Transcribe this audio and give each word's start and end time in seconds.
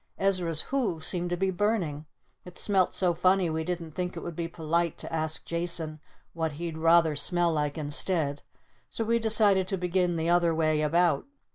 Ezra's 0.17 0.61
hoofs 0.73 1.05
seemed 1.05 1.29
to 1.29 1.37
be 1.37 1.51
burning! 1.51 2.07
It 2.43 2.57
smelt 2.57 2.95
so 2.95 3.13
funny 3.13 3.51
we 3.51 3.63
didn't 3.63 3.91
think 3.91 4.17
it 4.17 4.21
would 4.21 4.35
be 4.35 4.47
polite 4.47 4.97
to 4.97 5.13
ask 5.13 5.45
Jason 5.45 5.99
what 6.33 6.53
he'd 6.53 6.75
rather 6.79 7.15
smell 7.15 7.53
like 7.53 7.77
instead! 7.77 8.41
So 8.89 9.03
we 9.03 9.19
decided 9.19 9.67
to 9.67 9.77
begin 9.77 10.15
the 10.15 10.27
other 10.27 10.55
way 10.55 10.81
about. 10.81 11.27